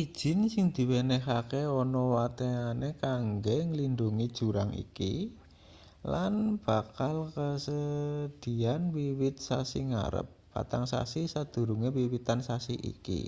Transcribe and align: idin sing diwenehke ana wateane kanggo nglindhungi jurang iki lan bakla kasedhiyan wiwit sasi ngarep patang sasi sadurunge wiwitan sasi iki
idin 0.00 0.40
sing 0.52 0.66
diwenehke 0.76 1.60
ana 1.80 2.00
wateane 2.14 2.88
kanggo 3.02 3.56
nglindhungi 3.68 4.26
jurang 4.36 4.70
iki 4.84 5.12
lan 6.12 6.34
bakla 6.64 7.08
kasedhiyan 7.34 8.82
wiwit 8.94 9.36
sasi 9.48 9.80
ngarep 9.90 10.28
patang 10.52 10.84
sasi 10.92 11.20
sadurunge 11.32 11.88
wiwitan 11.96 12.40
sasi 12.48 12.74
iki 12.92 13.22